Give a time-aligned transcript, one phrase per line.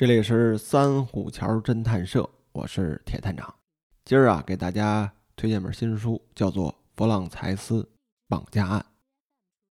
[0.00, 3.54] 这里是三虎桥侦探社，我是铁探长。
[4.02, 7.86] 今儿啊，给大家推荐本新书，叫做《弗朗才斯
[8.26, 8.80] 绑架案》。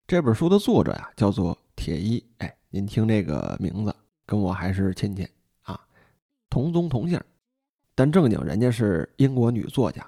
[0.05, 2.21] 这本书的作者呀，叫做铁一。
[2.39, 3.95] 哎，您听这个名字，
[4.25, 5.26] 跟我还是亲戚
[5.62, 5.79] 啊，
[6.49, 7.17] 同宗同姓。
[7.96, 10.05] 但正经人家是英国女作家，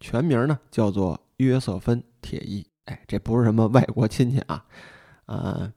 [0.00, 2.62] 全名呢叫做约瑟芬·铁一。
[2.84, 4.66] 哎，这不是什么外国亲戚啊，
[5.24, 5.72] 呃，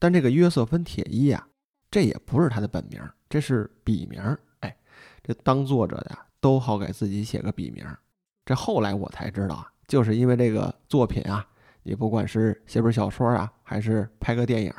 [0.00, 1.46] 但这个约瑟芬·铁一呀，
[1.92, 3.00] 这也不是他的本名，
[3.30, 4.38] 这是笔名儿。
[4.60, 4.76] 哎，
[5.22, 7.98] 这当作者的都好给自己写个笔名儿。
[8.44, 11.46] 这后来我才知道啊，就是因为这个作品啊，
[11.84, 14.74] 你不管是写本小说啊，还是拍个电影，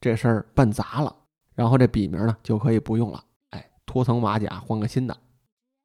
[0.00, 1.16] 这事儿办砸了，
[1.54, 3.24] 然后这笔名呢就可以不用了。
[3.50, 5.16] 哎，脱层马甲换个新的。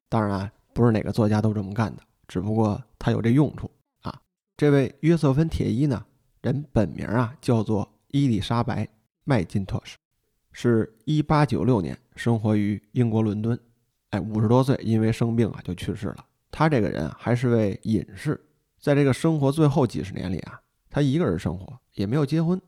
[0.10, 4.22] 当然啊，不是哪个作家都这么干的，只不过他有这用处啊。
[4.58, 6.06] 这位约瑟芬·铁伊呢，
[6.42, 8.84] 人本名啊叫做伊丽莎白·
[9.24, 9.98] 麦金托什，
[10.62, 13.58] 是一八九六年生活于英国伦敦。
[14.10, 16.26] 哎，五十多岁因为生病啊就去世了。
[16.52, 18.38] 他这个人啊还是位隐士，
[18.78, 22.62] 在这个生活最后几十年里啊，他一个人生活，也没有结婚，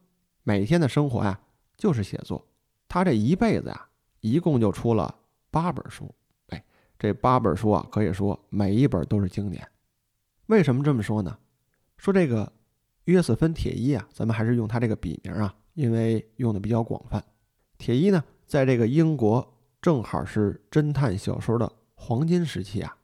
[0.44, 1.38] 每天的生活呀
[1.76, 2.48] 就是写作。
[2.88, 3.90] 他这一辈子呀，
[4.22, 5.14] 一共就出了
[5.50, 6.10] 八本书。
[6.48, 6.64] 哎，
[6.98, 9.68] 这八本书啊，可以说每一本都是经典。
[10.46, 11.38] 为什么这么说呢？
[11.98, 12.54] 说这个
[13.04, 17.22] 约瑟芬·铁伊啊，咱们还是用他这个笔名啊，因为用的比较广泛。
[17.82, 22.96] 铁一呢，在这个英国正好是侦探小说的黄金时期啊，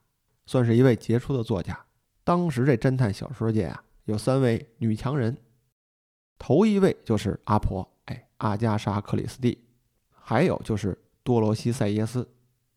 [0.45, 1.85] 算是一位杰出的作家。
[2.23, 5.35] 当时这侦探小说界啊，有三位女强人，
[6.37, 9.57] 头一位就是阿婆，哎，阿加莎·克里斯蒂，
[10.11, 12.29] 还有就是多罗西·塞耶斯，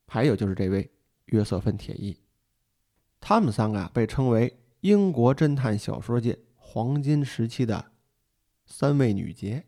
[0.07, 0.91] 还有就是这位
[1.27, 2.17] 约瑟芬·铁一。
[3.21, 4.57] 他们三个啊，被称为。
[4.81, 7.93] 英国侦探小说界黄金时期的
[8.65, 9.67] 三位女杰，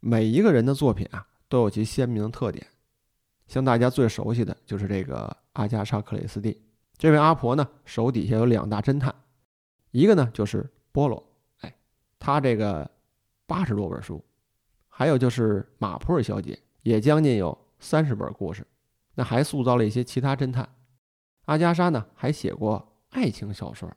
[0.00, 2.66] 每一个人的作品啊都有其鲜明的特点。
[3.46, 6.60] 像大家最熟悉的就是这个阿加莎·克里斯蒂，
[6.96, 9.14] 这位阿婆呢手底下有两大侦探，
[9.90, 11.24] 一个呢就是波罗，
[11.60, 11.74] 哎，
[12.18, 12.90] 她这个
[13.46, 14.22] 八十多本书，
[14.88, 18.66] 还有就是马普尔小姐，也将近有三十本故事。
[19.14, 20.68] 那还塑造了一些其他侦探。
[21.46, 23.90] 阿加莎呢还写过爱情小说。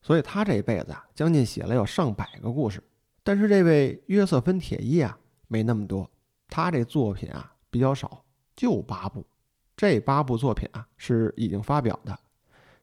[0.00, 2.82] 所以她这一辈子啊，将近写了有上百个故事。
[3.22, 5.18] 但是这位约瑟芬·铁伊啊，
[5.48, 6.10] 没那么多。
[6.48, 8.24] 他这作品啊比较少，
[8.56, 9.24] 就八部。
[9.76, 12.18] 这八部作品啊是已经发表的。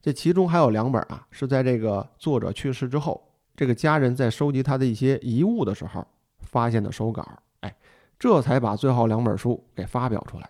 [0.02, 3.22] 这其中还有两本啊，是在这个作者去世之后，
[3.56, 6.08] 这个家人在收集他的一些遗物的时候
[6.40, 7.28] 发现的手稿。
[7.62, 7.76] 哎，
[8.18, 10.50] 这才把最后两本书给发表出来。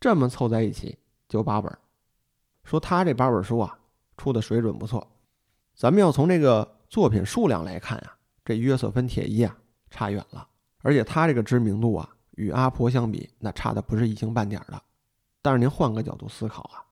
[0.00, 1.72] 这么凑在一起就八本。
[2.64, 3.78] 说他这八本书啊，
[4.16, 5.06] 出的水准不错。
[5.74, 9.56] 咱们要从这个作品数量来看啊，这约瑟芬·铁伊啊
[9.88, 10.46] 差远了，
[10.82, 14.82] 而且他这个知名度啊与阿婆相比，那差的不是一星半点的。
[15.42, 16.84] 但是您换个角度思考啊，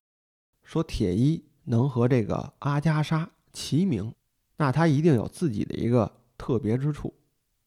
[0.63, 4.13] 说铁一能和这个阿加莎齐名，
[4.57, 7.13] 那他一定有自己的一个特别之处。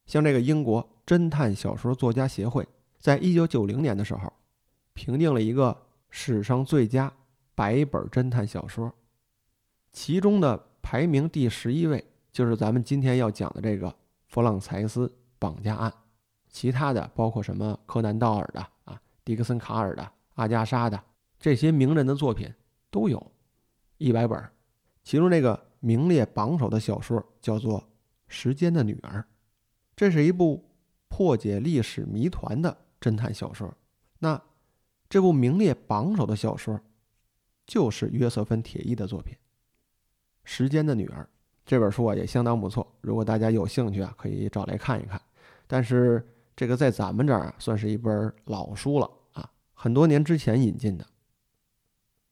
[0.06, 2.66] 像这个英国侦探小说作家协会，
[2.98, 4.32] 在一九九零年的时候，
[4.92, 7.12] 评定了一个史上最佳
[7.54, 8.92] 百本侦探小说，
[9.92, 10.68] 其中的。
[10.84, 13.94] 排名第十一位就是咱们今天要讲的这个
[14.26, 15.94] 弗朗采斯绑架案，
[16.52, 21.02] 其他的包括什么柯南道尔的啊、迪克森卡尔的、阿加莎的
[21.40, 22.52] 这些名人的作品
[22.90, 23.32] 都有，
[23.98, 24.40] 一百本。
[25.02, 27.80] 其中那个名列榜首的小说叫做
[28.28, 29.18] 《时间的女儿》，
[29.96, 30.64] 这是一部
[31.08, 33.74] 破解历史谜团的侦探小说。
[34.20, 34.40] 那
[35.08, 36.78] 这部名列榜首的小说
[37.66, 39.34] 就是约瑟芬·铁伊的作品。
[40.44, 41.28] 时间的女儿
[41.64, 45.20] 这本书啊也相当不错，如果大家有兴趣啊，可以找来看一看。
[45.66, 46.24] 但是
[46.54, 51.06] 这个在咱们这儿啊算是一本老书了啊，很多年之前引进的。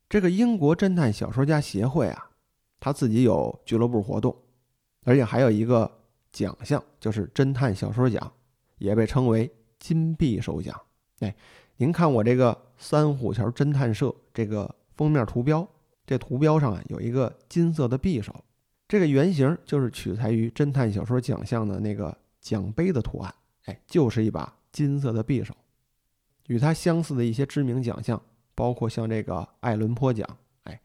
[0.09, 2.31] 这个英国侦探小说家协会啊，
[2.79, 4.37] 他自己有俱乐部活动，
[5.05, 5.91] 而且还有一个
[6.33, 8.33] 奖项，就是侦探小说奖，
[8.79, 10.79] 也被称为金匕首奖。
[11.21, 11.35] 哎，
[11.77, 15.67] 您看我这个三虎桥侦探社这个封面图标。
[16.07, 18.35] 这图标上啊有一个金色的匕首，
[18.89, 23.33] 这个原型就是取材于侦探小说奖项的那个奖杯的图案，
[23.65, 25.55] 哎，就是一把金色的匕首。
[26.47, 28.21] 与它相似的一些知名奖项，
[28.55, 30.27] 包括像这个爱伦坡奖，
[30.65, 30.81] 哎，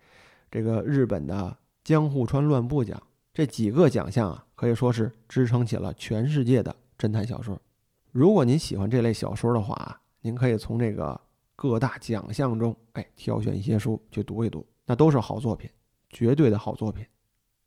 [0.52, 3.02] 这个日本的江户川乱步奖，
[3.34, 7.60] 这几个奖项啊，可以说是支撑起了全世界的侦探小说。
[8.12, 11.20] 如果您喜欢这类小说的话啊，您可以从这个
[11.56, 14.66] 各大奖项中，哎，挑选一些书去读一读。
[14.86, 15.68] 那都是好作品，
[16.12, 17.04] 绝对的好作品。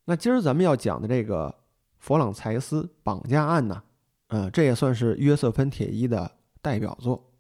[0.05, 1.53] 那今儿咱们要讲的这个
[1.99, 3.83] 弗朗采斯绑架案呢，
[4.29, 6.31] 呃，这也算是约瑟芬·铁伊的
[6.63, 7.31] 代表作。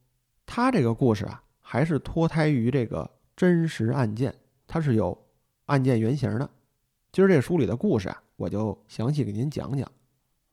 [0.46, 4.34] 他这个故事啊，还是脱胎于这个真实案件，
[4.66, 5.26] 它是有
[5.66, 6.48] 案件原型的。
[7.12, 9.90] 今儿这书里的故事啊，我就详细给您讲讲。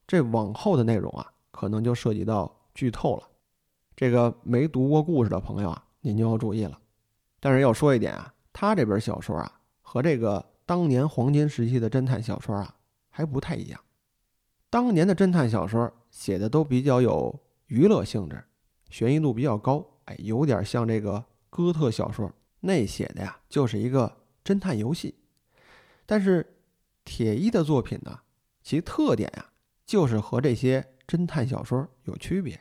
[0.05, 3.23] 这往后的内容啊，可能就涉及到剧透了。
[3.95, 6.77] 这个没读过故事的朋友啊，您就要注意了。
[7.39, 12.75] 但是要说一点啊，他这本小说啊，和这个当年黄金时期的侦探小说啊，
[13.09, 13.79] 还不太一样。
[14.69, 18.41] 当年的侦探小说写的都比较有娱乐性质，
[18.89, 22.31] 悬疑度比较高，哎，有点像这个哥特小说
[22.61, 25.13] 那写的呀，就是一个侦探游戏。
[26.05, 26.55] 但是
[27.03, 28.17] 铁一的作品呢，
[28.63, 29.45] 其特点呀，
[29.85, 32.57] 就是和这些侦探小说有区别，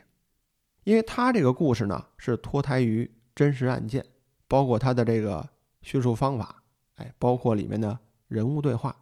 [0.83, 4.05] 因为他这个故事呢是脱胎于真实案件，
[4.49, 5.49] 包括他的这个
[5.81, 6.61] 叙述方法，
[6.95, 7.97] 哎，包括里面的
[8.27, 8.93] 人物对话，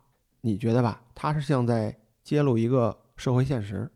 [0.41, 1.01] 你觉得吧？
[1.15, 3.91] 他是像在揭露一个社会现实，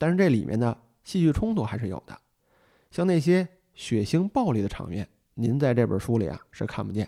[0.00, 0.74] 但是这里面的
[1.04, 2.18] 戏剧冲突还是有的，
[2.90, 7.06] 像那些血腥暴力的场面，您在这本书里啊是看不见。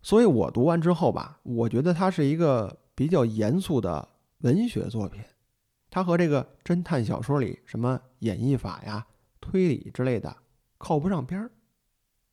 [0.00, 4.08] 所以我读完之后吧，我觉得它是一个比较严肃的
[4.38, 5.20] 文学作品，
[5.90, 9.06] 它和这个侦探小说里什么演绎法呀、
[9.38, 10.34] 推理之类的
[10.78, 11.50] 靠不上边儿。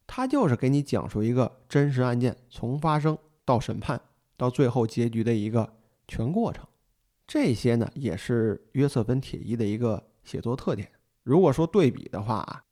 [0.08, 4.00] 它就是给你讲述一个真实案件从发生到审判
[4.38, 5.74] 到最后结局的一个
[6.08, 6.66] 全过程。
[7.34, 10.88] 这些呢，也是约瑟芬·铁伊的一个写作特点。
[11.24, 12.64] 如果说对比的话啊，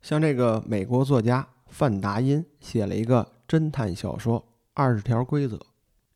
[0.00, 4.44] 像这个美国作家范达因写了一个侦探小说。
[4.74, 5.56] 二十条规则，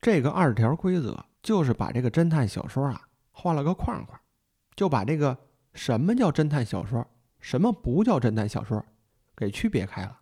[0.00, 4.20] 这个二十条规则就是把这个侦探小说啊画了个框框，
[4.74, 5.38] 就把这个
[5.72, 7.06] 什么叫侦探小说，
[7.38, 8.84] 什么不叫侦探小说，
[9.36, 10.18] 给区别开了。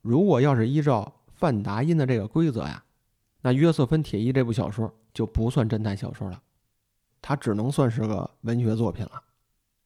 [0.00, 2.82] 如果要是依照范达因的这个规则呀，
[3.42, 6.42] 那约瑟芬·铁伊这部小说就不算侦探小说了，
[7.20, 9.22] 它只能算是个文学作品了。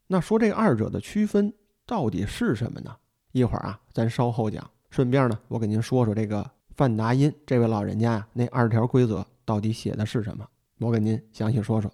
[0.07, 1.53] 那说这二者的区分
[1.87, 2.97] 到底是什么呢？
[3.33, 4.71] 一会儿啊，咱稍后讲。
[4.91, 6.51] 顺便呢，我给您说说这个。
[6.75, 10.49] 范达因这位老人家呀，那二条规则到底写的是什么？
[10.79, 11.93] 我给您详细说说。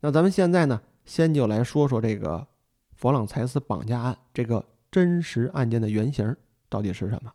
[0.00, 2.46] 那咱们现在呢，先就来说说这个
[2.94, 6.34] 佛朗才斯绑架案这个真实案件的原型
[6.70, 7.30] 到底是什么。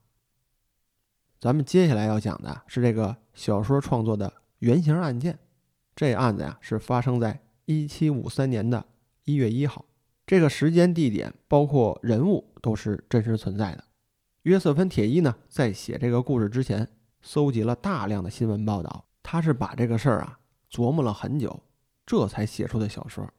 [1.40, 5.38] 咱们接下来要讲的是这个小说创作的原型案件。
[5.96, 8.86] 这案子呀，是发生在一七五三年的
[9.26, 9.86] 一月一号，
[10.26, 13.84] 这个时间、地点，包括人物，都是真实存在的。
[14.44, 16.88] 约瑟芬·铁伊呢，在写这个故事之前，
[17.22, 19.06] 搜集了大量的新闻报道。
[19.22, 20.40] 他是把这个事儿啊
[20.72, 21.62] 琢磨了很久，
[22.06, 23.32] 这才写出的小说。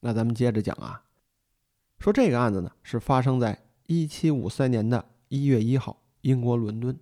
[0.00, 1.02] 那咱们接着讲啊，
[1.98, 6.94] 说这个案子呢，是发生在1753年的一月一号，英国伦敦。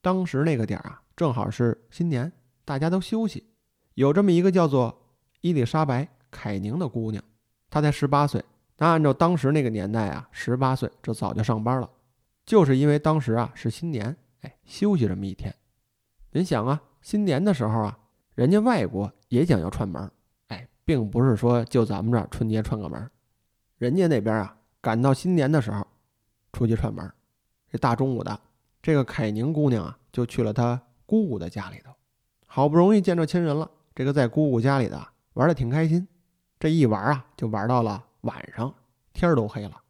[0.00, 2.32] 当时那个点儿啊，正好是新年，
[2.64, 3.49] 大家都休息。
[3.94, 5.02] 有这么一个叫做
[5.40, 7.22] 伊丽莎白·凯宁的姑娘，
[7.68, 8.44] 她才十八岁。
[8.78, 11.90] 那按照当时那个年代啊，十八岁这早就上班了。
[12.46, 15.54] 就是因为当时啊是新年，哎，休息这么一天。
[16.32, 17.98] 您想啊，新年的时候啊，
[18.34, 20.10] 人家外国也讲要串门，
[20.48, 23.10] 哎，并不是说就咱们这儿春节串个门，
[23.76, 25.86] 人家那边啊，赶到新年的时候
[26.52, 27.08] 出去串门。
[27.70, 28.40] 这大中午的，
[28.82, 31.92] 这个凯宁姑娘啊，就去了她姑姑的家里头，
[32.46, 33.70] 好不容易见着亲人了。
[34.00, 36.08] 这个在姑姑家里的玩的挺开心，
[36.58, 38.74] 这一玩啊，就玩到了晚上，
[39.12, 39.82] 天都黑了。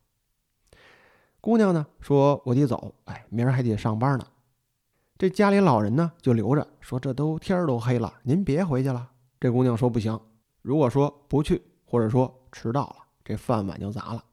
[1.41, 4.27] 姑娘呢说：“我得走，哎，明儿还得上班呢。”
[5.17, 9.09] 这家里老人呢就留着，说：“这都天都黑了，您别回去了。”
[9.39, 10.21] 这姑娘说：“不行，
[10.61, 14.25] 如果说不去，或者说迟到了，这饭碗就砸了。”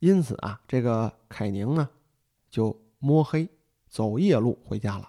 [0.00, 1.88] 因此啊，这个凯宁呢
[2.50, 3.48] 就摸黑
[3.88, 5.08] 走夜路回家了。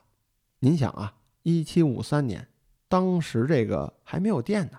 [0.60, 2.48] 您想啊，一七五三年，
[2.94, 4.78] 当时这个还没有电呢，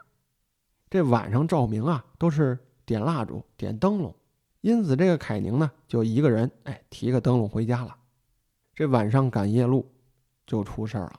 [0.88, 2.56] 这晚上照明啊都是
[2.86, 4.14] 点蜡烛、点灯笼。
[4.60, 7.96] 因此，这个凯宁呢，就一个人，哎，提个灯笼回家了。
[8.72, 9.92] 这晚上赶夜路，
[10.46, 11.18] 就出事儿了。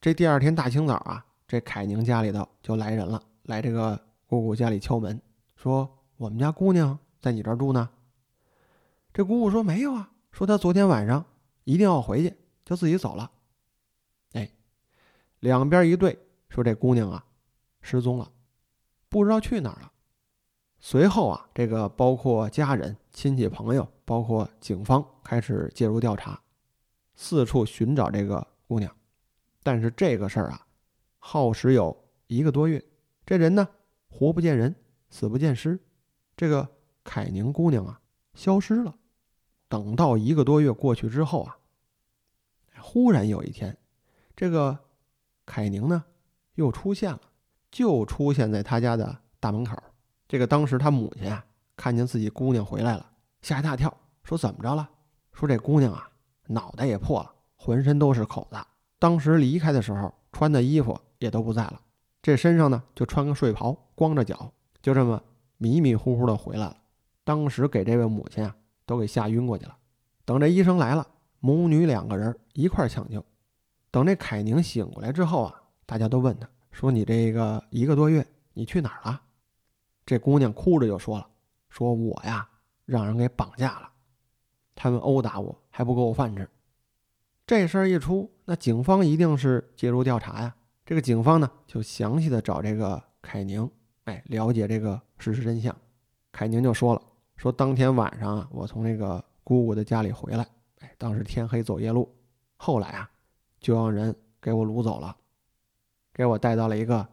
[0.00, 5.20] 这第二天大清早啊，这凯宁家里头就来人了，来这个姑姑家里敲门，
[5.56, 7.90] 说：“我们家姑娘在你这儿住呢。”
[9.12, 11.24] 这姑姑说：“没有啊，说她昨天晚上
[11.64, 13.32] 一定要回去，就自己走了。”
[15.46, 17.24] 两边一对，说这姑娘啊
[17.80, 18.28] 失踪了，
[19.08, 19.92] 不知道去哪儿了。
[20.80, 26.40] 随后啊，这个包括家人、亲戚、朋友，包括警方开始介入调查，
[27.14, 28.92] 四处寻找这个姑娘。
[29.62, 30.66] 但是这个事儿啊，
[31.18, 32.84] 耗时有一个多月，
[33.24, 33.68] 这人呢，
[34.08, 34.74] 活不见人，
[35.10, 35.78] 死不见尸，
[36.36, 36.68] 这个
[37.04, 38.00] 凯宁姑娘啊，
[38.34, 38.96] 消失了。
[39.68, 41.56] 等到一个多月过去之后啊，
[42.80, 43.76] 忽然有一天，
[44.34, 44.78] 这个
[45.46, 46.04] 凯宁呢，
[46.56, 47.20] 又出现了，
[47.70, 49.74] 就出现在他家的大门口。
[50.28, 51.42] 这个当时他母亲啊，
[51.76, 53.06] 看见自己姑娘回来了，
[53.40, 54.88] 吓一大跳，说怎么着了？
[55.32, 56.10] 说这姑娘啊
[56.48, 58.58] 脑袋也破了，浑身都是口子。
[58.98, 61.80] 当时离开的时候穿的衣服也都不在了，
[62.22, 64.50] 这身上呢就穿个睡袍，光着脚，
[64.82, 65.22] 就这么
[65.58, 66.76] 迷迷糊糊的回来了。
[67.22, 69.76] 当时给这位母亲啊都给吓晕过去了。
[70.24, 71.06] 等这医生来了，
[71.38, 73.24] 母女两个人一块抢救。
[73.96, 79.22] 等这凯宁醒过来之后啊，大家都问他说：“你这个一个多月你去哪儿了？”
[80.04, 81.26] 这姑娘哭着就说了
[81.70, 82.46] ：“说我呀
[82.84, 83.88] 让人给绑架了，
[84.74, 86.46] 他们殴打我还不给我饭吃。”
[87.46, 90.54] 这事儿一出，那警方一定是介入调查呀。
[90.84, 93.66] 这个警方呢就详细的找这个凯宁，
[94.04, 95.74] 哎，了解这个事实真相。
[96.32, 97.00] 凯宁就说了
[97.38, 100.46] ：“说当天晚上啊，我从那个姑姑的家里回来，
[100.80, 102.14] 哎，当时天黑走夜路，
[102.58, 103.10] 后来啊。”
[103.66, 105.16] 就让人给我掳走了，
[106.14, 107.04] 给我带到了一个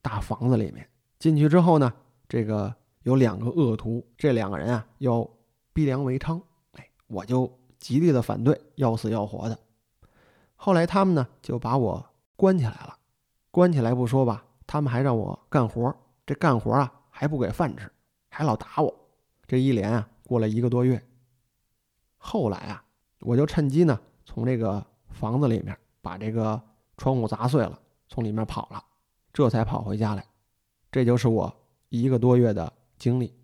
[0.00, 0.88] 大房子里面。
[1.18, 1.92] 进去之后呢，
[2.26, 5.28] 这个有两个恶徒，这两个人啊要
[5.74, 6.40] 逼良为娼，
[6.72, 9.58] 哎，我就极力的反对，要死要活的。
[10.56, 12.02] 后来他们呢就把我
[12.36, 12.96] 关起来了，
[13.50, 17.92] 关起来不说吧，他们还让我干活，这干活啊还不给饭吃，
[18.30, 19.08] 还老打我。
[19.46, 21.06] 这一连啊过了一个多月，
[22.16, 22.82] 后来啊
[23.20, 25.78] 我就趁机呢从这个房子里面。
[26.08, 26.58] 把这个
[26.96, 28.82] 窗户砸碎了，从里面跑了，
[29.30, 30.24] 这才跑回家来。
[30.90, 31.54] 这就是我
[31.90, 33.38] 一个多月的经历。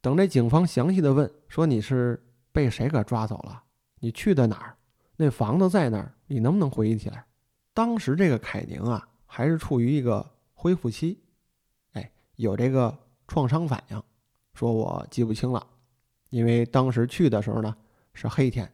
[0.00, 2.20] 等这警方详细的问说你是
[2.50, 3.62] 被谁给抓走了？
[4.00, 4.76] 你去的哪儿？
[5.14, 6.12] 那房子在哪儿？
[6.26, 7.24] 你能不能回忆起来？
[7.72, 11.22] 当时这个凯宁啊，还是处于一个恢复期，
[11.92, 14.02] 哎，有这个创伤反应，
[14.52, 15.64] 说我记不清了，
[16.30, 17.76] 因为当时去的时候呢
[18.14, 18.68] 是黑天，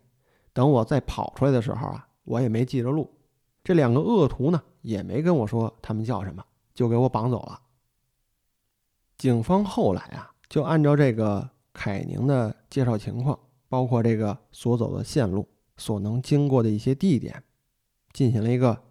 [0.54, 2.08] 等我再跑出来的时候啊。
[2.24, 3.10] 我也没记着路，
[3.62, 7.60] 这两个恶徒呢也没跟我说他们叫什么，就给我绑走了。
[9.16, 13.38] 警方后来啊，就按照这个凯宁的介绍情况，
[13.68, 17.42] 包括这个所走的线路、所能经过的一些地点，
[18.12, 18.82] 进行了一个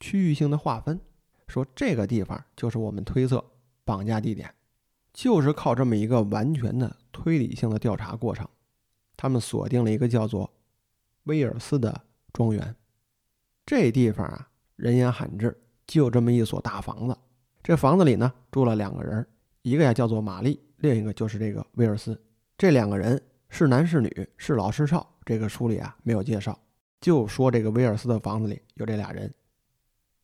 [0.00, 0.98] 区域性的划分，
[1.46, 3.44] 说这个地方就是我们推测
[3.84, 4.54] 绑架地点。
[5.12, 8.48] 就是靠这么一个完全的推理性的调查过程，
[9.16, 10.50] 他们锁定了一个叫做
[11.24, 12.02] 威尔斯的。
[12.32, 12.74] 庄园，
[13.64, 15.56] 这地方啊，人烟罕至，
[15.86, 17.16] 就这么一所大房子。
[17.62, 19.26] 这房子里呢，住了两个人，
[19.62, 22.18] 一个呀叫做玛丽，另一个就是这个威尔斯。
[22.56, 26.58] 这两个人是男是女，是老是少，这个书里啊没有介绍，
[27.00, 29.32] 就说这个威尔斯的房子里有这俩人。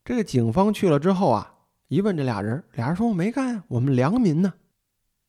[0.05, 1.55] 这个警方去了之后啊，
[1.89, 4.53] 一问这俩人，俩人说我没干，我们良民呢。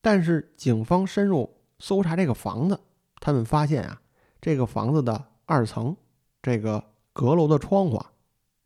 [0.02, 2.80] 但是警方深入搜查这个房子，
[3.20, 4.02] 他们发现啊，
[4.40, 5.96] 这个房子的二层。
[6.46, 8.00] 这个阁楼的窗户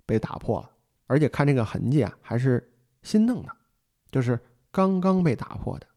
[0.06, 0.70] 被打破了，
[1.08, 2.70] 而且看这个痕迹啊，还是
[3.04, 3.56] 新弄的，
[4.12, 4.38] 就是
[4.70, 5.88] 刚刚被打破的。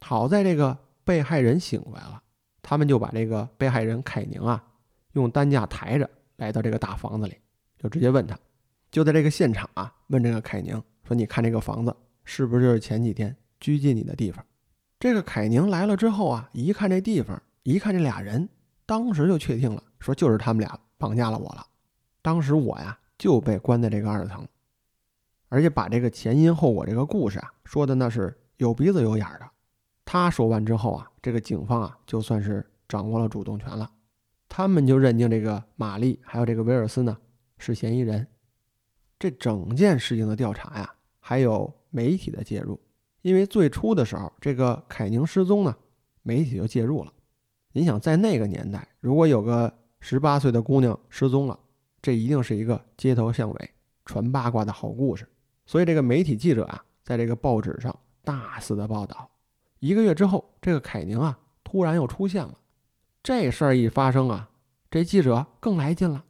[0.00, 2.22] 好在这个被害人醒过来了，
[2.62, 4.64] 他们就把这个被害人凯宁啊，
[5.12, 7.36] 用担架抬着来到这个大房子里，
[7.76, 8.34] 就直接问他，
[8.90, 11.94] 就在这个现场啊，问这个凯宁说：“你看这个房子
[12.24, 14.42] 是不是就是前几天拘禁你的地方？”
[14.98, 18.48] 这个凯宁来了之后啊，一看这地方，一看这俩人，
[18.86, 20.80] 当时就确定了，说就是他们俩。
[21.04, 21.66] 绑架了我了，
[22.22, 24.48] 当时我呀就被关在这个二层，
[25.50, 29.46] 而且把这个前因后果这个故事啊说的那是有鼻子有眼的。
[30.06, 33.90] 他说完之后啊，这个警方啊就算是掌握了主动权了，
[34.48, 37.14] 他们就认定这个玛丽还有这个威尔斯呢
[37.58, 38.26] 是嫌疑人。
[39.18, 42.80] 这整件事情的调查呀，还有媒体的介入，
[43.20, 45.76] 因为最初的时候这个凯宁失踪呢，
[46.22, 47.12] 媒体就介入了。
[47.72, 49.70] 你想在那个年代，如果有个
[50.06, 51.58] 十八岁的姑娘失踪了，
[52.02, 53.70] 这一定是一个街头巷尾
[54.04, 55.26] 传八卦的好故事。
[55.64, 59.30] 所以这个媒体记者啊，在这个报纸上大肆的报道。
[59.78, 62.58] 一个月之后，这个凯宁啊，突然又出现了。
[63.22, 64.50] 这事儿一发生啊，
[64.90, 66.22] 这记者更来劲了。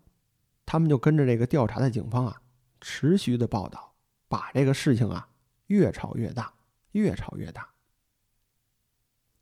[0.64, 2.40] 他们就跟着这个调查的警方啊，
[2.81, 3.93] 持续的报道，
[4.28, 5.28] 把这个事情啊
[5.66, 6.54] 越炒越大，
[6.93, 7.69] 越炒越大。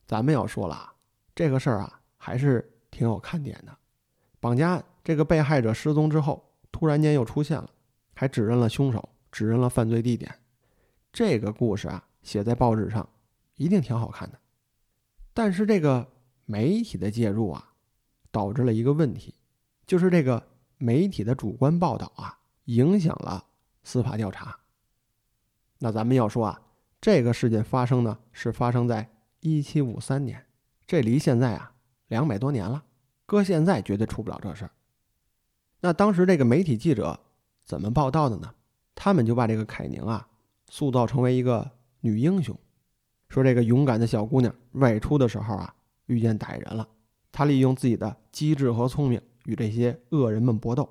[0.06, 0.94] 咱们要说了啊，
[1.34, 3.76] 这个事儿啊，还是挺有看点的。
[4.42, 7.70] 绑架案，这个被害者失踪之后，突然间又出现了，
[8.12, 10.34] 还指认了凶手，指认了犯罪地点。
[11.12, 13.08] 这个故事啊，写在报纸上，
[13.54, 14.40] 一定挺好看的。
[15.32, 16.04] 但是这个
[16.44, 17.72] 媒体的介入啊，
[18.32, 19.32] 导致了一个问题，
[19.86, 20.44] 就是这个
[20.76, 23.44] 媒体的主观报道啊，影响了
[23.84, 24.58] 司法调查。
[25.78, 26.60] 那咱们要说啊，
[27.00, 29.08] 这个事件发生呢，是发生在
[29.38, 30.44] 一七五三年，
[30.84, 31.72] 这离现在啊
[32.08, 32.82] 两百多年了。
[33.32, 34.70] 搁现在绝对出不了这事儿。
[35.80, 37.18] 那当时这个媒体记者
[37.64, 38.52] 怎么报道的呢？
[38.94, 40.28] 他们就把这个凯宁啊
[40.68, 41.70] 塑造成为一个
[42.02, 42.54] 女英雄，
[43.30, 45.74] 说这个勇敢的小姑娘外出的时候啊
[46.04, 46.86] 遇见歹人了，
[47.32, 50.86] 她利用自己的机智和聪明，与这些恶人们搏斗，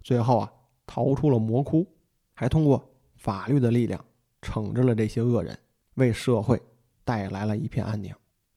[0.00, 0.50] 最后啊
[0.86, 1.86] 逃出了魔窟，
[2.32, 2.82] 还通过
[3.18, 4.02] 法律的力量
[4.40, 5.58] 惩治了这些恶人，
[5.96, 6.58] 为社会
[7.04, 8.10] 带来了一片安宁。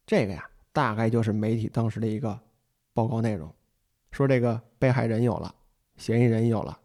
[0.07, 2.39] 这个呀，大概就是媒体当时的一个
[2.93, 3.53] 报告内容，
[4.11, 5.53] 说这个被害人有了，
[5.97, 6.77] 嫌疑人有了，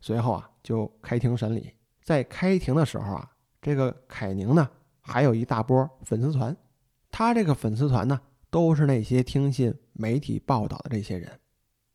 [0.00, 1.72] 随后啊就开庭审理。
[2.02, 4.68] 在开庭的时候啊，这个凯宁呢
[5.00, 6.56] 还有一大波粉丝团，
[7.10, 11.38] 他这个粉丝团呢都是那些听信媒体报道的这些人。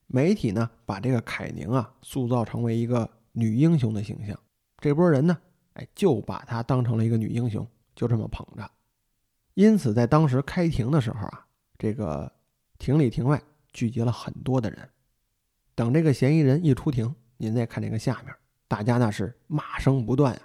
[0.07, 4.39] 媒体呢把这个凯宁啊塑造成为一个女英雄的形象，
[4.77, 5.37] 这波人呢，
[5.73, 8.71] 哎就把她当成了一个女英雄，就这么捧着。
[9.55, 11.45] 因此，在当时开庭的时候啊，
[11.77, 12.31] 这个
[12.77, 13.41] 庭里庭外
[13.77, 14.89] 聚集了很多的人。
[15.75, 18.33] 等这个嫌疑人一出庭，您再看这个下面。
[18.67, 20.41] 大家那是骂声不断呀，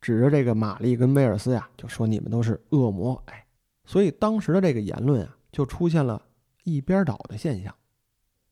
[0.00, 3.20] 指着这个玛丽跟威尔斯呀，就说你们都是恶魔。
[3.26, 3.44] 哎，
[3.86, 6.22] 所以当时的这个言论啊，就出现了
[6.62, 7.74] 一边倒的现象。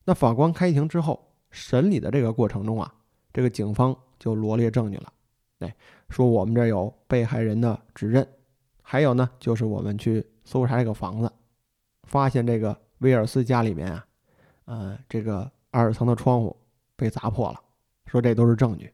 [0.04, 2.92] 那法官开庭之后审理的这个过程中啊，
[3.32, 5.12] 这个警方就罗列证据了，
[5.60, 5.72] 哎，
[6.08, 8.26] 说我们这有被害人的指认，
[8.82, 11.32] 还有呢，就是我们去搜查这个房子，
[12.02, 14.04] 发现这个威尔斯家里面啊，
[14.64, 16.56] 呃，这个二层的窗户
[16.96, 17.60] 被砸破了，
[18.06, 18.92] 说这都是证据。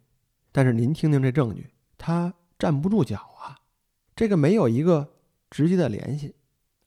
[0.53, 3.57] 但是您听听这证据，他站不住脚啊！
[4.17, 5.09] 这个没有一个
[5.49, 6.35] 直接的联系，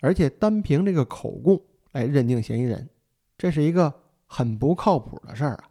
[0.02, 1.62] 而且单凭这个口供
[1.92, 2.90] 来认定嫌疑人，
[3.38, 3.94] 这是一个
[4.26, 5.70] 很不靠谱的事儿啊！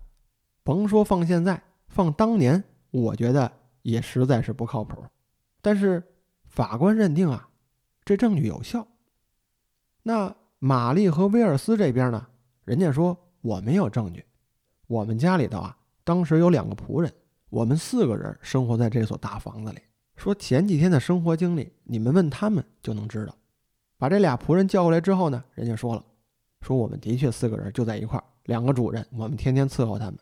[0.64, 3.52] 甭说放现在，放当年，我觉得
[3.82, 5.04] 也实在是不靠谱。
[5.60, 6.02] 但是
[6.44, 7.50] 法官认定啊，
[8.04, 8.88] 这证据有效。
[10.04, 12.26] 那玛丽和威尔斯这边呢，
[12.64, 14.24] 人家说我没有证据，
[14.86, 17.12] 我们家里头啊，当时有两个仆人。
[17.50, 19.78] 我们四个人生活在这所大房子里。
[20.16, 23.36] 说前几天的生活经历，你们问他们就能知道。
[23.98, 26.04] 把这俩仆人叫过来之后呢，人家说了，
[26.60, 30.18] 说我们的确四个人就在一块儿，两个主人，我们天天伺候他们。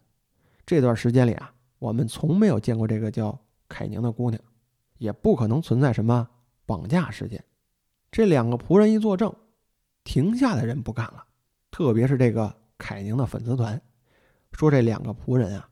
[0.67, 3.39] 这段时间里啊，我们从没有见过这个叫
[3.69, 4.43] 凯宁的姑娘，
[4.99, 6.29] 也不可能存在什么
[6.67, 7.45] 绑架事件。
[8.11, 9.33] 这两个仆人一作证，
[10.03, 11.25] 庭下的人不干了，
[11.71, 13.81] 特别是这个凯宁的粉丝团，
[14.53, 15.69] 说这两个仆人啊，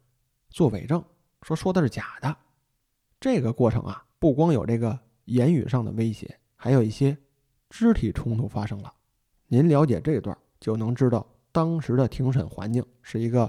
[0.50, 1.02] 做伪证。
[1.42, 2.36] 说说的是假的，
[3.20, 7.16] 这个过程啊，不光有这个言语上的威胁，还有一些
[7.70, 8.92] 肢体冲突发生了。
[9.46, 13.48] 您了解这段，就能知道当时的庭审环境是一个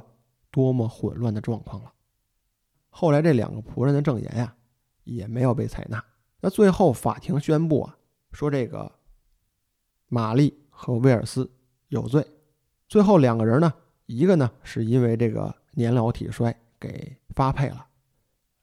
[0.51, 1.91] 多么混乱的状况了。
[2.89, 4.55] 后来这两个仆人的证言呀，
[5.03, 6.03] 也没有被采纳。
[6.39, 7.97] 那最后法庭宣布啊，
[8.31, 8.91] 说这个
[10.07, 11.51] 玛丽和威尔斯
[11.87, 12.25] 有罪。
[12.89, 13.73] 最后两个人呢，
[14.07, 16.53] 一个呢是因为这个年老体衰。
[16.81, 17.85] 给发配了，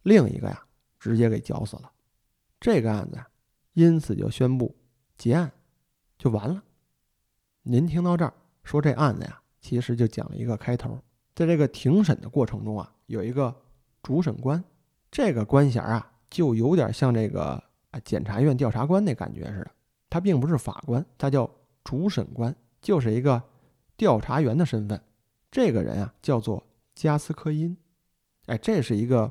[0.05, 0.65] 另一个呀，
[0.99, 1.93] 直接给绞死了。
[2.59, 3.23] 这个案子
[3.75, 4.75] 因此就宣布
[5.19, 5.53] 结案，
[6.17, 6.63] 就完了。
[7.61, 10.99] 您听到这儿，说这案子呀，其实就讲了一个开头。
[11.35, 13.55] 在这个庭审的过程中啊，有一个
[14.03, 14.65] 主审官，
[15.11, 19.71] 这个官衔啊，就有点像这个啊检察院调查官那感觉似的。
[20.09, 21.51] 他并不是法官，他叫
[21.85, 23.43] 主审官，就是一个
[23.97, 25.01] 调查员的身份。
[25.51, 27.77] 这个人啊，叫做加斯科因。
[28.47, 29.31] 哎，这是一个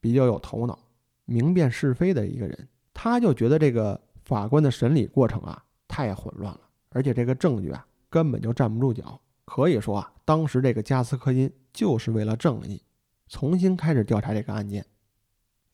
[0.00, 0.78] 比较有头脑、
[1.24, 2.68] 明辨是非的一个人。
[2.94, 9.20] 他就觉得这个法官的审理过程啊太混乱了，而且这个证据啊根本就站不住脚。
[9.44, 12.82] 可以说啊，当时这个加斯科因就是为了正义，
[13.28, 14.84] 重新开始调查这个案件。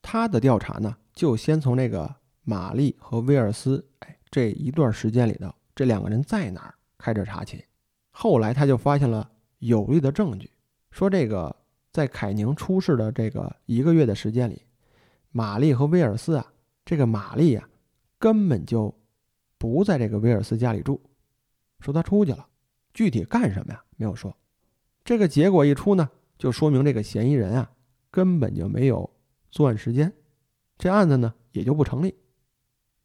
[0.02, 7.64] 他的调查呢，就先从这个玛丽和威尔斯哎这一段时间里头，这两个人在哪儿开始查起。
[8.16, 10.48] 后来他就发现了有力的证据，
[10.90, 11.54] 说这个。
[11.94, 14.60] 在凯宁出事的这个一个月的时间里，
[15.30, 16.44] 玛丽和威尔斯啊，
[16.84, 17.68] 这个玛丽啊，
[18.18, 18.92] 根本就
[19.58, 21.00] 不在这个威尔斯家里住，
[21.78, 22.48] 说他出去了，
[22.92, 23.80] 具体干什么呀？
[23.96, 24.36] 没有说。
[25.04, 27.70] 这个结果一出呢，就说明这个嫌疑人啊，
[28.10, 29.08] 根本就没有
[29.52, 30.12] 作案时间，
[30.76, 32.12] 这案子呢也就不成立。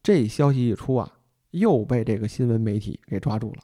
[0.02, 1.20] 这消息一出啊，
[1.52, 3.62] 又被这个新闻媒体给抓住了，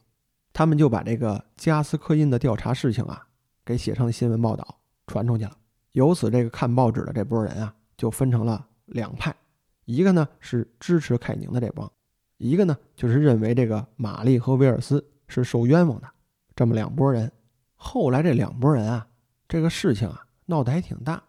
[0.57, 3.27] 他们就把这个加斯科因的调查事情啊，
[3.63, 4.81] 给写成了新闻报道。
[5.07, 5.55] 传出去了，
[5.93, 9.37] 由此这个看报纸的这波人啊，就分成了两派，
[9.85, 11.93] 一个呢是支持凯宁的这帮，
[12.39, 16.09] 一个呢就是认为这个玛丽和威尔斯是受冤枉的，
[16.55, 17.31] 这么两拨人。
[17.75, 19.07] 后来这两拨人啊，
[19.47, 21.23] 这个事情啊闹得还挺大。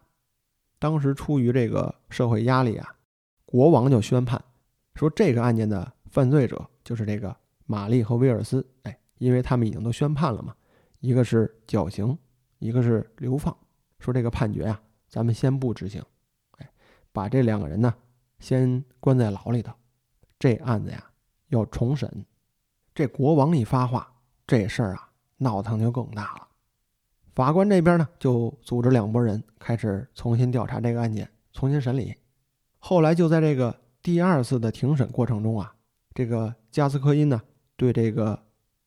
[0.78, 2.96] 当时出于这个社会压力啊，
[3.44, 4.42] 国王就宣判
[4.94, 7.36] 说，这个案件的犯罪者就是这个
[7.66, 8.66] 玛丽和威尔斯。
[8.82, 10.54] 哎，因为他们已经都宣判了嘛，
[11.00, 12.16] 一个是绞刑，
[12.58, 13.56] 一个是流放。
[13.98, 16.02] 说这个判决呀，咱们先不执行，
[16.58, 16.70] 哎，
[17.12, 17.92] 把这两个人呢
[18.38, 19.72] 先关在牢里头。
[20.38, 21.04] 这案子呀
[21.48, 22.24] 要重审。
[22.94, 24.12] 这国王一发话，
[24.46, 26.48] 这事儿啊闹腾就更大了。
[27.34, 32.14] 法官这边呢，就组织两拨人开始重新调查这个案件，重新审理。
[32.78, 35.74] 后来就在这个第二次的庭审过程中啊，
[36.14, 37.40] 这个加斯科因呢，
[37.76, 38.40] 对这个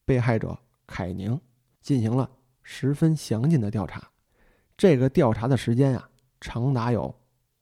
[0.06, 1.40] 被害者凯宁
[1.82, 2.30] 进行了
[2.64, 4.10] 十分详尽的调查。
[4.78, 6.10] 这个调查的时间呀，
[6.40, 7.14] 长达有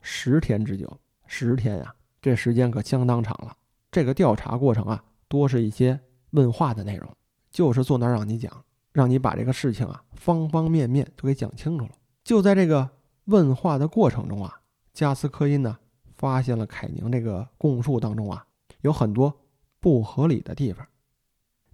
[0.01, 0.99] 十天之久。
[1.25, 3.55] 十天呀，这时间可相当长了。
[3.91, 5.99] 这个调查过程啊，多是一些
[6.31, 7.15] 问话的内容，
[7.51, 8.65] 就是坐那儿让你讲。
[8.91, 11.91] 让你把这个事情啊，方方面面都给讲清楚了。
[12.23, 12.89] 就在这个
[13.25, 14.61] 问话的过程中啊，
[14.93, 15.77] 加斯科因呢
[16.17, 18.43] 发现了凯宁这个供述当中啊
[18.81, 19.31] 有很多
[19.79, 20.85] 不合理的地方。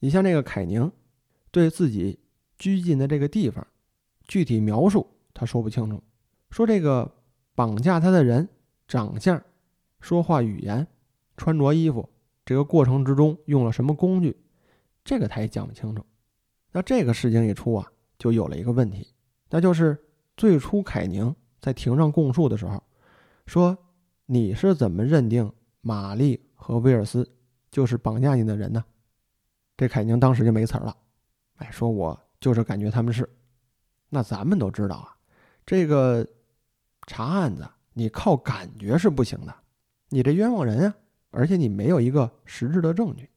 [0.06, 0.91] 你像这个凯宁
[1.50, 2.20] 对自己
[2.60, 3.65] 拘禁的这个地方
[4.28, 6.00] 具体描述他说不清楚，
[6.52, 7.12] 说这个
[7.56, 8.48] 绑架他的人
[8.88, 9.41] 长相、
[10.00, 10.86] 说话语言、
[11.36, 12.08] 穿着衣服
[12.46, 14.38] 这个过程之中用了什么工具，
[15.04, 16.06] 这个他也讲不清楚。
[16.72, 19.08] 那这个事情一出啊，就有了一个问题，
[19.50, 19.98] 那就是
[20.38, 22.84] 最初凯宁在庭上供述的时候，
[23.48, 23.76] 说
[24.28, 27.28] 你是怎么认定玛丽和威尔斯
[27.72, 28.86] 就是绑架你的人呢？
[29.77, 30.95] 这凯宁当时就没词儿了，
[31.57, 33.29] 哎，说我就是感觉他们是。
[34.09, 35.15] 那咱们都知道啊，
[35.65, 36.27] 这个
[37.07, 39.55] 查案子你靠感觉是不行的，
[40.09, 40.95] 你这冤枉人啊，
[41.31, 43.29] 而且你没有一个实质的证据，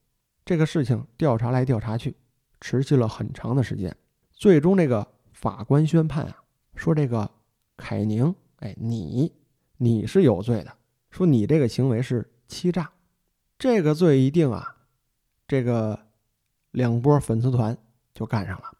[0.44, 2.16] 这个事情调查来调查去。
[2.60, 3.96] 持续了很长的时间，
[4.32, 6.42] 最终这个法官宣判啊，
[6.74, 7.30] 说这个
[7.76, 9.32] 凯宁，哎，你
[9.76, 10.76] 你是有罪的，
[11.12, 12.90] 说你这个行为是欺诈，
[13.60, 14.74] 这个罪一定啊，
[15.46, 16.07] 这个
[16.78, 17.76] 两波粉丝团
[18.14, 18.72] 就干上了，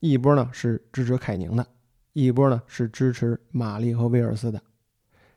[0.00, 1.66] 一波呢是支持凯宁的，
[2.12, 4.62] 一波呢是支持玛丽和威尔斯的，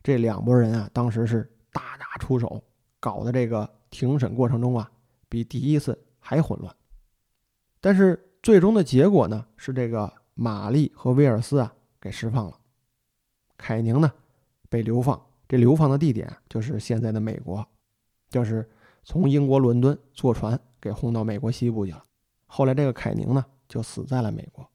[0.03, 2.61] 这两拨人啊，当时是大打出手，
[2.99, 4.91] 搞的这个庭审过程中啊，
[5.29, 6.75] 比第一次还混乱。
[7.79, 12.59] 但是最终的结果呢，是这个玛丽和威尔斯啊给释放了，
[13.55, 14.11] 凯宁呢
[14.67, 17.65] 被流放，这流放的地点就是现在的美国，
[18.29, 18.69] 就是
[19.05, 22.03] 从英国伦敦坐船给轰到美国西部去了。
[22.51, 24.69] 后来这个凯宁呢就死在了美国。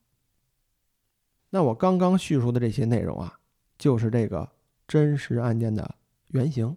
[1.50, 3.38] 那我刚刚叙述的这些内容啊，
[3.76, 4.48] 就是这个
[4.88, 5.96] 真实案件的
[6.28, 6.74] 原型，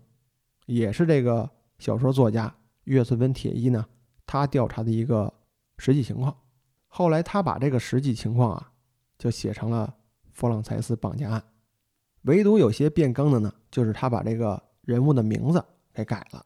[0.65, 3.85] 也是这个小说作家约瑟芬·铁一呢
[4.25, 5.33] 他调查的一个。
[5.79, 6.35] 实际情况，
[6.87, 8.71] 后来他把这个实际情况啊，
[9.19, 9.95] 就写成了
[10.31, 11.43] 弗朗才斯绑架案。
[12.23, 16.43] 唯独有些变更的呢，就是他把这个人物的名字给改了。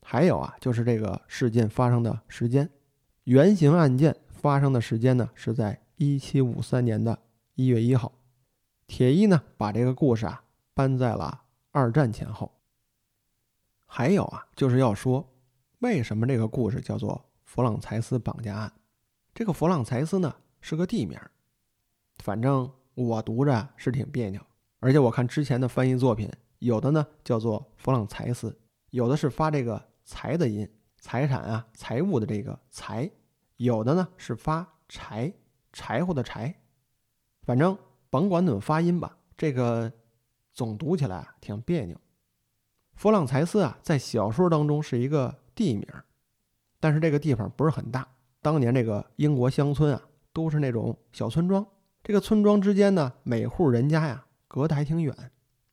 [0.00, 2.70] 还有啊，就是这个事件发生的时间，
[3.24, 7.18] 原型案件发生的时间呢，是在一七五三年的
[7.54, 8.12] 一月一号。
[8.86, 12.52] 铁一呢，把这个故事啊搬在了二战前后。
[13.86, 15.32] 还有啊，就是要说
[15.80, 17.26] 为什么这个故事叫做。
[17.42, 18.72] 弗朗才斯绑架案，
[19.34, 21.18] 这个弗朗才斯呢是个地名，
[22.18, 24.40] 反正我读着是挺别扭。
[24.78, 26.30] 而且我看之前的翻译作品，
[26.60, 28.56] 有的呢叫做弗朗才斯，
[28.90, 33.10] 有的是发这个财的音，财产啊财务的这个财，
[33.56, 35.32] 有的呢是发柴
[35.72, 36.54] 柴火的柴，
[37.42, 37.76] 反正
[38.10, 39.90] 甭管怎么发音吧，这个
[40.52, 41.96] 总读起来啊挺别扭。
[42.94, 45.86] 弗朗采斯啊，在小说当中是一个地名。
[46.78, 48.06] 但是这个地方不是很大，
[48.40, 51.66] 当年这个英国乡村啊，都是那种小村庄。
[52.02, 55.14] 这个村庄之间呢，每户人家呀，隔得还挺远。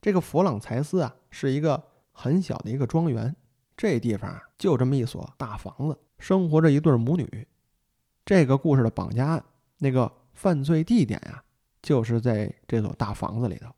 [0.01, 3.35] 这个佛朗财斯啊，是一个很小的一个庄园。
[3.75, 7.47] 这地方啊，就这么一所大房子，生活着一对母女。
[8.25, 9.45] 这个故事的绑架案，
[9.77, 11.43] 那个犯罪地点呀，
[11.81, 13.69] 就是在这所大房子里头。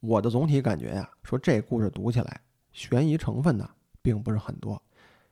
[0.00, 2.40] 我的总体感觉呀，说这故事读起来，
[2.72, 3.68] 悬疑成分呢，
[4.00, 4.80] 并不是很多。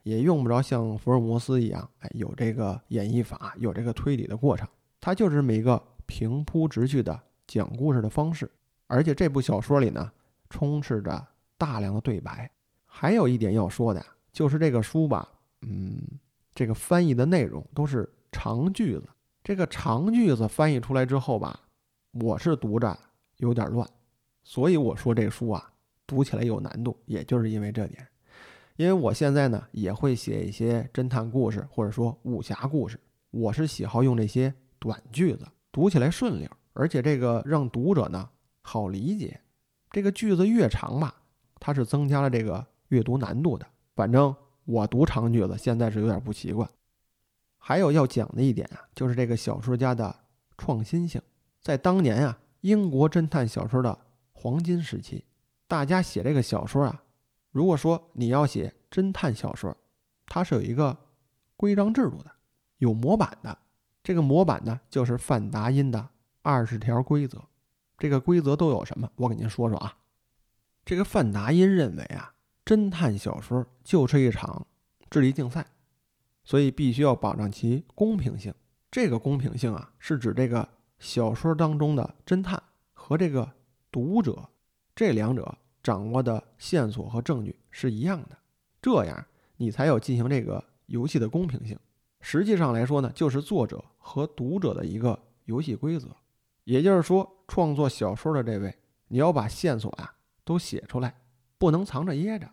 [0.03, 4.69] 也用不着像福尔摩斯一样，哎，有这个演绎法，有这个推理的过程，
[5.01, 8.51] 它就是这么一个平铺直叙的讲故事的方式。
[8.87, 10.11] 而且这部小说里呢，
[10.51, 12.51] 充斥着大量的对白。
[12.87, 14.07] 还有一点要说的呀，
[14.39, 15.29] 就是这个书吧，
[15.63, 16.01] 嗯，
[16.55, 19.09] 这个翻译的内容都是长句子。
[19.43, 21.59] 这个长句子翻译出来之后吧，
[22.13, 22.97] 我是读着
[23.39, 23.85] 有点乱，
[24.45, 25.73] 所以我说这书啊，
[26.07, 28.07] 读起来有难度，也就是因为这点。
[28.77, 32.97] 因为我现在呢也会写一些侦探故事，或者说武侠故事，
[33.33, 38.31] 我是喜好用这些短句子，读起来顺溜，而且这个让读者呢
[38.63, 39.41] 好理解。
[39.91, 41.13] 这个句子越长吧，
[41.59, 43.67] 它是增加了这个阅读难度的。
[43.99, 44.33] 反正
[44.65, 46.71] 我读长句子现在是有点不习惯。
[47.57, 50.15] 还有要讲的一点啊，就是这个小说家的
[50.57, 51.21] 创新性，
[51.61, 53.99] 在当年啊，英国侦探小说的
[54.31, 55.25] 黄金时期，
[55.67, 57.03] 大家写这个小说啊。
[57.51, 59.77] 如果说你要写侦探小说，
[60.27, 60.97] 它是有一个
[61.57, 62.31] 规章制度的，
[62.77, 63.59] 有模板的。
[64.05, 65.99] 这个模板呢，就是范达因的
[66.43, 67.43] 《二十条规则。
[67.99, 69.11] 这个规则都有什么？
[69.17, 69.97] 我给您说说啊。
[70.85, 72.33] 这个范达因认为啊，
[72.69, 74.67] 侦探小说就是一场
[75.09, 75.67] 智力竞赛，
[76.45, 78.53] 所以必须要保障其公平性。
[78.91, 83.51] 这个公平性啊，是指这个小说当中的侦探和这个
[83.91, 84.47] 读者
[84.95, 88.37] 这两者掌握的线索和证据是一样的，
[88.83, 89.27] 这样
[89.57, 91.75] 你才有进行这个游戏的公平性。
[92.21, 96.15] 实际上来说呢，就是作者和读者的一个游戏规则。
[96.65, 98.77] 也就是说，创作小说的这位，
[99.07, 101.23] 你要把线索啊都写出来，
[101.57, 102.47] 不能藏着掖着。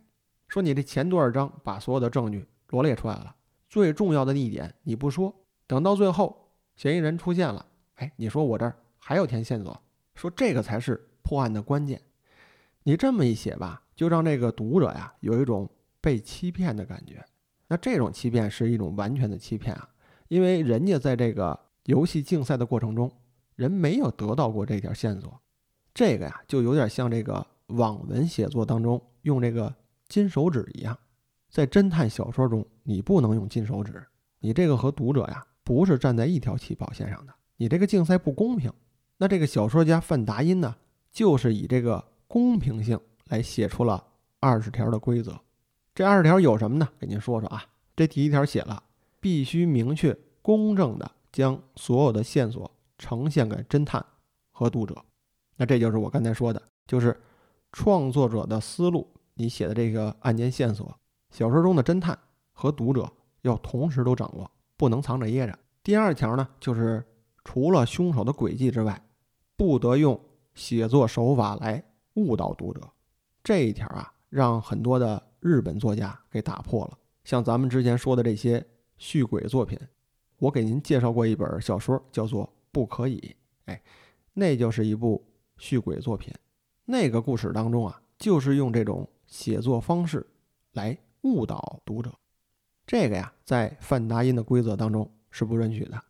[0.55, 3.35] 说你这前多少章把所有的证据罗列出来了，
[3.67, 5.35] 最重要的一点你不说，
[5.67, 7.65] 等到最后嫌疑人出现了，
[7.95, 9.77] 哎，你说我这儿还有填线索，
[10.13, 12.01] 说这个才是破案的关键。
[12.83, 17.21] 你这么一写吧，就让这个读者呀有一种被欺骗的感觉。
[17.67, 19.89] 那这种欺骗是一种完全的欺骗啊，
[20.29, 23.11] 因为人家在这个游戏竞赛的过程中。
[23.57, 25.41] 人没有得到过这条线索，
[25.93, 29.73] 这个呀就有点像这个网文写作当中用这个
[30.07, 30.97] 金手指一样，
[31.49, 34.05] 在侦探小说中你不能用金手指，
[34.39, 38.71] 你这个和读者呀不是站在一条起跑线上的，你这个竞赛不公平。
[39.17, 40.75] 那这个小说家范达因呢，
[41.11, 44.05] 就是以这个公平性来写出了
[44.39, 45.39] 二十条的规则。
[45.93, 46.87] 这二十条有什么呢？
[46.99, 47.63] 给您说说啊。
[47.95, 48.83] 这第一条写了，
[49.19, 52.69] 必须明确公正的将所有的线索。
[52.97, 54.03] 呈现给侦探
[54.53, 54.95] 和读者，
[55.57, 57.21] 那这就是我刚才说的，就是
[57.73, 59.05] 创作者的思路。
[59.35, 60.97] 你写的这个案件线索，
[61.29, 62.17] 小说中的侦探
[62.51, 63.09] 和读者
[63.41, 65.57] 要同时都掌握，不能藏着掖着。
[65.83, 67.05] 第二条呢，就是
[67.43, 69.01] 除了凶手的诡计之外，
[69.55, 70.19] 不得用
[70.53, 71.83] 写作手法来
[72.15, 72.81] 误导读者。
[73.43, 76.97] 这一条啊，让很多的日本作家给打破了。
[77.23, 78.65] 像咱们之前说的这些
[78.97, 79.79] 续鬼作品，
[80.37, 82.51] 我给您介绍过一本小说，叫做。
[82.71, 83.33] 不可以，
[83.67, 83.81] 哎，
[84.33, 86.33] 那就是一部续鬼作品。
[86.83, 90.25] 那个故事当中啊，就是用这种写作方式
[90.71, 92.09] 来误导读者。
[92.87, 96.01] 这个呀，在范达因的规则当中是不允许的。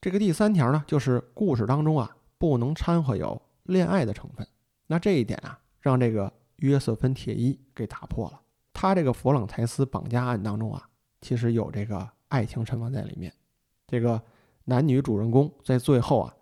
[0.00, 4.46] 这个第三条呢，就是故事当中啊，不能掺和有恋爱的成分。
[4.86, 8.40] 那这一点啊，让这个约瑟芬铁一给打破了。
[8.72, 10.88] 他这个弗朗才斯绑架案当中啊，
[11.20, 13.34] 其实有这个爱情成分在里面。
[13.88, 14.22] 这个。
[14.70, 16.34] 男女主人公在最后啊，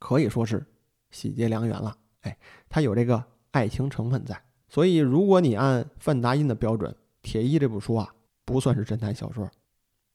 [0.00, 0.66] 可以说是
[1.12, 1.96] 喜结良缘了。
[2.22, 2.36] 哎，
[2.68, 3.22] 他有这个
[3.52, 4.36] 爱情成分在，
[4.68, 9.50] 所以如果你按范达因的标准，《铁衣》这部书啊，不算是侦探小说。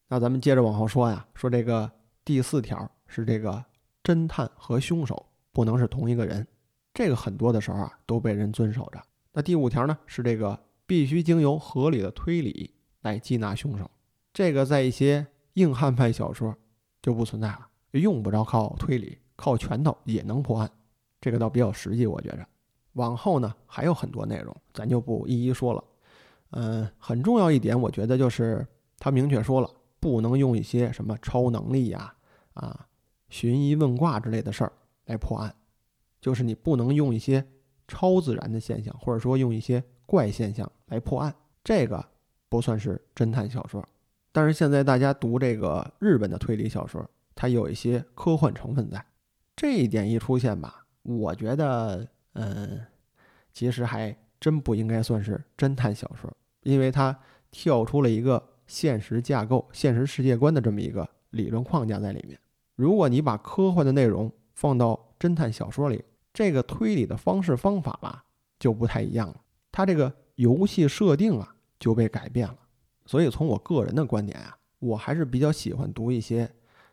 [0.07, 1.91] 那咱们接着往后说呀，说这个
[2.23, 3.63] 第四条是这个
[4.03, 6.47] 侦探和凶手不能是同一个人，
[6.93, 9.01] 这个很多的时候啊都被人遵守着。
[9.31, 13.89] 那第五条呢是这个必须经由合理的推理来缉拿凶手，
[14.33, 16.55] 这个在一些硬汉派小说。
[17.01, 20.71] 就不存在了，用不着靠推理，靠拳头也能破案，
[21.19, 22.47] 这个倒比较实际，我觉着。
[22.93, 25.83] 往后呢还有很多内容，咱就不一一说了。
[26.51, 28.65] 嗯，很重要一点，我觉得就是
[28.97, 32.13] 他明确说了，不能用一些什么超能力呀、
[32.53, 32.87] 啊
[33.29, 34.71] 寻疑问卦之类的事儿
[35.05, 35.55] 来破案，
[36.21, 37.43] 就是你不能用一些
[37.87, 42.05] 超自然的现象，或者说用一些怪现象来破案，这个
[42.47, 43.83] 不算是侦探小说。
[44.31, 47.03] 但是现在大家读这个日本的推理小说，
[47.33, 49.03] 它有一些科幻成分在，
[49.55, 52.85] 这一点一出现吧，我觉得，嗯，
[53.53, 57.17] 其实还真不应该算是侦探小说，因为它
[57.51, 62.39] 跳出了一个现实架构、现实世界观的这么一个理论框架在里面。
[62.75, 68.25] 如果你把科幻的内容放到侦探小说里，这个推理的方式方法吧
[68.57, 69.41] 就不太一样了，
[69.71, 72.57] 它这个游戏设定啊就被改变了。
[73.05, 76.49] 所以从我个人的观点啊，我还是比较喜欢读一些，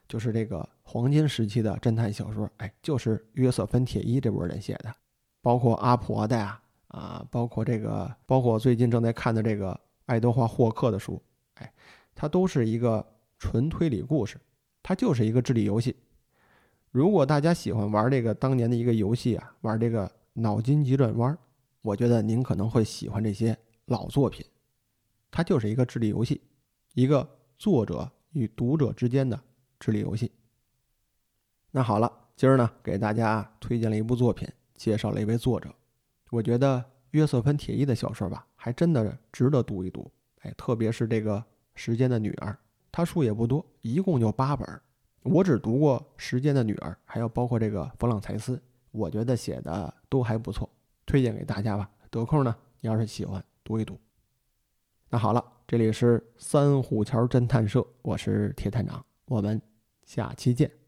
[0.07, 2.51] 就是这个黄金时期的侦探小说。
[2.59, 4.95] 哎，就是约瑟芬·铁一这波人写的，
[5.43, 11.23] 包括阿婆的呀，啊，包括这个，包括最近正在看的这个爱德华·霍克的书，
[11.55, 11.73] 哎，
[12.15, 13.05] 它都是一个
[13.39, 14.39] 纯推理故事，
[14.83, 15.97] 它就是一个智力游戏。
[16.91, 21.39] 如果大家喜欢玩这个当年的一个游戏啊，玩这个脑筋急转弯，
[21.83, 24.45] 我觉得您可能会喜欢这些老作品。
[25.31, 26.43] 它就是一个智力游戏，
[26.95, 27.27] 一个
[27.57, 29.41] 作者与读者之间的
[29.79, 30.33] 智力游戏。
[31.71, 34.49] 那好了，今儿呢给大家推荐了一部作品，
[34.81, 35.71] 介绍了一位作者。
[36.31, 40.11] 我觉得约瑟芬·铁一的小说吧，还真的值得读一读。
[40.41, 41.37] 哎，特别是这个
[41.75, 42.51] 《时间的女儿》，
[42.91, 44.67] 他书也不多，一共就八本。
[45.23, 48.59] 我只读过《时间的女儿》，还有包括这个弗朗才斯，
[48.91, 50.67] 我觉得写的都还不错，
[51.05, 51.91] 推荐给大家吧。
[52.11, 54.01] 得空呢，你要是喜欢，读一读。
[55.11, 59.61] 那好了，这里是三虎桥侦探社，我是铁探长，我们
[60.07, 60.80] 下期见。